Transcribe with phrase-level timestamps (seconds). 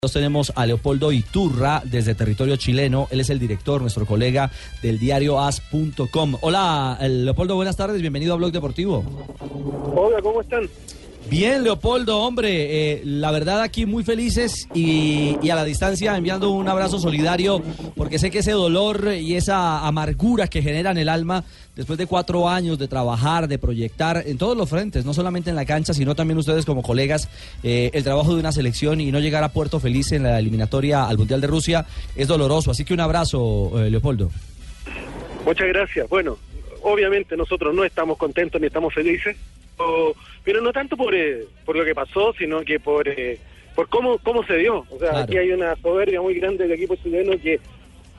[0.00, 3.08] Nos tenemos a Leopoldo Iturra desde territorio chileno.
[3.10, 4.48] Él es el director, nuestro colega
[4.80, 6.36] del diario as.com.
[6.40, 8.00] Hola, eh, Leopoldo, buenas tardes.
[8.00, 9.02] Bienvenido a Blog Deportivo.
[9.96, 10.68] Hola, ¿cómo están?
[11.30, 16.68] Bien, Leopoldo, hombre, eh, la verdad aquí muy felices y, a la distancia enviando un
[16.68, 17.62] abrazo solidario
[17.96, 21.44] porque sé que ese dolor y esa amargura que genera en el alma
[21.76, 25.56] después de cuatro años de trabajar, de proyectar en todos los frentes, no solamente en
[25.56, 27.28] la cancha, sino también ustedes como colegas,
[27.62, 31.06] eh, el trabajo de una selección y no llegar a Puerto Feliz en la eliminatoria
[31.06, 31.84] al Mundial de Rusia
[32.16, 32.70] es doloroso.
[32.70, 34.30] Así que un abrazo, eh, Leopoldo.
[35.44, 36.08] Muchas gracias.
[36.08, 36.38] Bueno,
[36.82, 39.36] obviamente nosotros no estamos contentos ni estamos felices
[40.44, 43.38] pero no tanto por, eh, por lo que pasó, sino que por, eh,
[43.74, 44.84] por cómo, cómo se dio.
[44.90, 45.18] O sea, Claro.
[45.24, 47.60] aquí hay una soberbia muy grande del equipo chileno que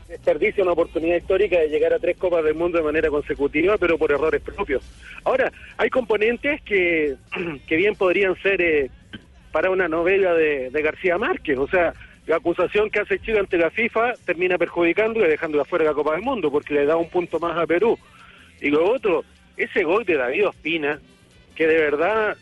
[0.07, 3.97] desperdicia una oportunidad histórica de llegar a tres Copas del Mundo de manera consecutiva, pero
[3.97, 4.83] por errores propios.
[5.23, 7.15] Ahora, hay componentes que,
[7.67, 8.89] que bien podrían ser eh,
[9.51, 11.57] para una novela de, de García Márquez.
[11.57, 11.93] O sea,
[12.25, 15.95] la acusación que hace Chile ante la FIFA termina perjudicando y dejando afuera de la
[15.95, 17.97] Copa del Mundo porque le da un punto más a Perú.
[18.61, 19.23] Y lo otro,
[19.57, 20.99] ese gol de David Ospina,
[21.59, 22.37] que de verdad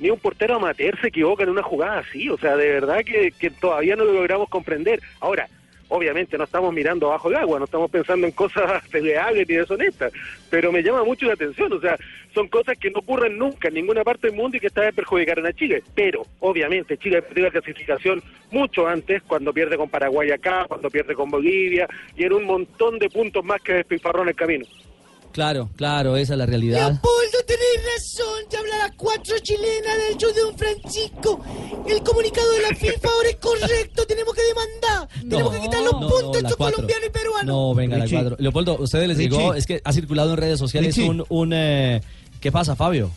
[0.00, 3.30] ni un portero amateur se equivoca en una jugada así, o sea, de verdad que,
[3.30, 5.00] que todavía no lo logramos comprender.
[5.20, 5.48] Ahora,
[5.86, 10.12] obviamente no estamos mirando abajo del agua, no estamos pensando en cosas peleables ni deshonestas,
[10.50, 11.96] pero me llama mucho la atención, o sea,
[12.34, 14.92] son cosas que no ocurren nunca en ninguna parte del mundo y que esta vez
[14.92, 18.20] perjudicaron a Chile, pero obviamente Chile perdió la clasificación
[18.50, 21.86] mucho antes, cuando pierde con Paraguay acá, cuando pierde con Bolivia,
[22.16, 24.66] y en un montón de puntos más que despilfarró en el camino.
[25.38, 26.90] Claro, claro, esa es la realidad.
[26.90, 28.26] Leopoldo, tenés razón.
[28.50, 31.40] Te habla la cuatro chilena del show de Don Francisco.
[31.86, 34.04] El comunicado de la FIFA ahora es correcto.
[34.04, 35.08] Tenemos que demandar.
[35.30, 36.74] Tenemos que quitar los no, puntos no, estos cuatro.
[36.74, 37.46] colombianos y peruanos.
[37.46, 38.34] No, venga, la cuadro.
[38.40, 39.30] Leopoldo, ¿ustedes les Richie.
[39.30, 39.54] llegó?
[39.54, 41.08] Es que ha circulado en redes sociales Richie.
[41.08, 41.24] un...
[41.28, 42.00] un eh,
[42.40, 43.12] ¿Qué pasa, Fabio?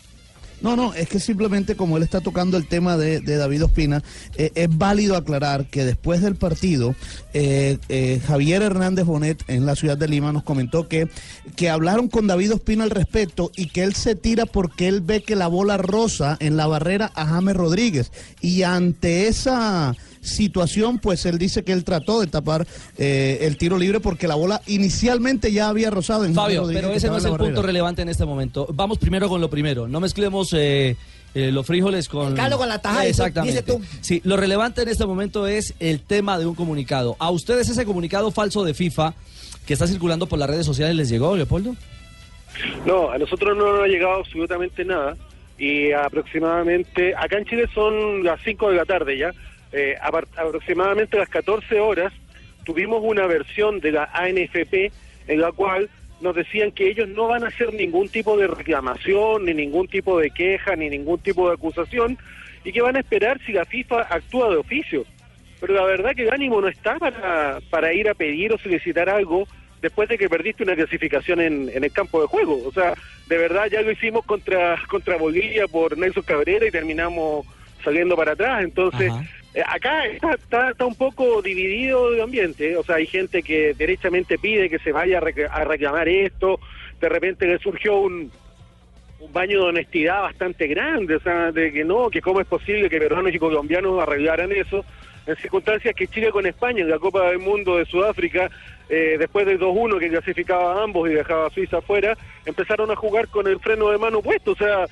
[0.62, 4.02] No, no, es que simplemente como él está tocando el tema de, David Ospina,
[4.36, 6.94] eh, es válido aclarar que después del partido,
[7.34, 11.08] eh, eh, Javier Hernández Bonet en la ciudad de Lima nos comentó que,
[11.56, 15.22] que hablaron con David Ospina al respecto y que él se tira porque él ve
[15.22, 18.12] que la bola rosa en la barrera a James Rodríguez.
[18.40, 22.66] Y ante esa situación, pues él dice que él trató de tapar
[22.96, 26.94] eh, el tiro libre porque la bola inicialmente ya había rozado en Fabio, Rodríguez, pero
[26.94, 28.66] ese no es el punto relevante en este momento.
[28.72, 29.88] Vamos primero con lo primero.
[29.88, 30.96] No mezclemos eh,
[31.34, 32.28] eh, los frijoles con...
[32.28, 33.52] El caldo con la taja, dice- Exactamente.
[33.62, 33.82] dice tú.
[34.00, 37.16] Sí, lo relevante en este momento es el tema de un comunicado.
[37.18, 39.14] ¿A ustedes ese comunicado falso de FIFA
[39.66, 41.74] que está circulando por las redes sociales les llegó, Leopoldo?
[42.86, 45.16] No, a nosotros no nos ha llegado absolutamente nada
[45.58, 49.32] y aproximadamente, acá en Chile son las 5 de la tarde ya,
[49.72, 52.12] eh, aproximadamente a las 14 horas
[52.64, 54.92] tuvimos una versión de la ANFP
[55.28, 55.88] en la cual
[56.20, 60.18] nos decían que ellos no van a hacer ningún tipo de reclamación, ni ningún tipo
[60.18, 62.16] de queja, ni ningún tipo de acusación,
[62.64, 65.04] y que van a esperar si la FIFA actúa de oficio.
[65.60, 69.08] Pero la verdad que el ánimo no está para, para ir a pedir o solicitar
[69.08, 69.48] algo
[69.80, 72.60] después de que perdiste una clasificación en, en el campo de juego.
[72.66, 72.94] O sea,
[73.28, 77.46] de verdad ya lo hicimos contra, contra Bolivia por Nelson Cabrera y terminamos
[77.82, 78.62] saliendo para atrás.
[78.62, 79.12] Entonces.
[79.54, 82.72] Eh, acá está, está, está un poco dividido el ambiente.
[82.72, 82.76] ¿eh?
[82.76, 86.58] O sea, hay gente que derechamente pide que se vaya a, rec- a reclamar esto.
[87.00, 88.30] De repente le surgió un,
[89.20, 92.88] un baño de honestidad bastante grande, o sea, de que no, que cómo es posible
[92.88, 94.84] que peruanos y colombianos arreglaran eso,
[95.26, 98.50] en circunstancias que Chile con España en la Copa del Mundo de Sudáfrica,
[98.88, 102.96] eh, después del 2-1 que clasificaba a ambos y dejaba a Suiza afuera, empezaron a
[102.96, 104.84] jugar con el freno de mano puesto, o sea,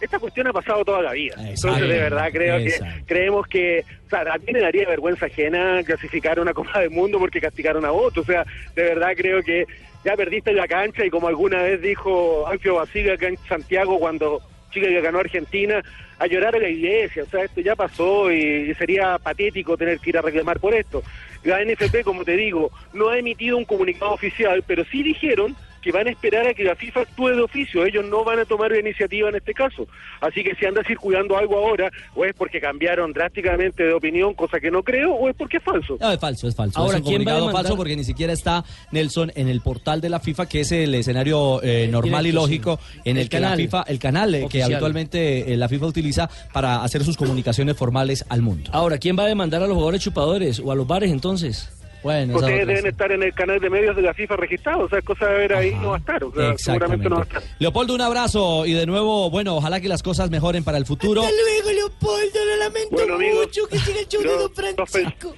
[0.00, 1.34] esta cuestión ha pasado toda la vida.
[1.34, 1.50] Exacto.
[1.50, 2.94] Entonces, de verdad, creo Exacto.
[2.94, 6.90] que creemos que, o sea, a mí me daría vergüenza ajena clasificar una Copa del
[6.90, 8.44] Mundo porque castigaron a otro, o sea,
[8.74, 9.66] de verdad creo que
[10.04, 14.40] ya perdiste la cancha y como alguna vez dijo Alfio Basile acá en Santiago cuando
[14.70, 15.82] Chile le ganó Argentina,
[16.18, 20.10] a llorar a la iglesia, o sea, esto ya pasó y sería patético tener que
[20.10, 21.02] ir a reclamar por esto.
[21.44, 25.92] La NFP, como te digo, no ha emitido un comunicado oficial, pero sí dijeron que
[25.92, 27.84] van a esperar a que la FIFA actúe de oficio.
[27.86, 29.86] Ellos no van a tomar la iniciativa en este caso.
[30.20, 34.58] Así que si anda circulando algo ahora, o es porque cambiaron drásticamente de opinión, cosa
[34.58, 35.96] que no creo, o es porque es falso.
[36.00, 36.80] No, es falso, es falso.
[36.80, 37.62] Ahora, es un ¿quién va a comunicado demandar?
[37.62, 40.92] falso porque ni siquiera está Nelson en el portal de la FIFA, que es el
[40.96, 43.00] escenario eh, normal y lógico sí.
[43.04, 43.60] en el, El que la canal.
[43.60, 48.24] FIFA, el canal eh, que habitualmente eh, la FIFA utiliza para hacer sus comunicaciones formales
[48.28, 48.70] al mundo.
[48.72, 51.70] Ahora, ¿quién va a demandar a los jugadores chupadores o a los bares entonces?
[52.06, 55.02] Bueno, Ustedes deben estar en el canal de medios de la FIFA registrado, o sea,
[55.02, 57.42] cosa de ver ahí no va a estar, o sea, seguramente no va a estar.
[57.58, 61.22] Leopoldo, un abrazo y de nuevo, bueno, ojalá que las cosas mejoren para el futuro.
[61.22, 62.44] Hasta luego, Leopoldo.
[62.46, 65.34] Lo lamento Bueno, amigo, mucho que siga el show de yo- Don Francisco.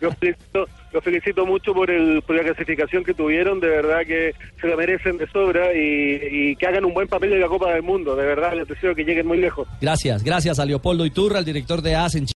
[0.00, 4.32] Los felicito, los felicito mucho por, el, por la clasificación que tuvieron, de verdad que
[4.60, 6.20] se la merecen de sobra y,
[6.52, 8.94] y que hagan un buen papel en la Copa del Mundo, de verdad les deseo
[8.94, 9.66] que lleguen muy lejos.
[9.80, 12.26] Gracias, gracias a Leopoldo Iturra, el director de AS en Chile.